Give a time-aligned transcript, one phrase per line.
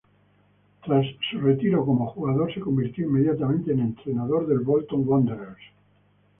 [0.83, 5.59] Tras su retiro como jugador, se convirtió inmediatamente en entrenador del Bolton Wanderers.